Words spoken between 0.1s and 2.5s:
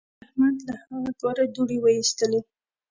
احمد له هغه کاره دوړې واېستلې.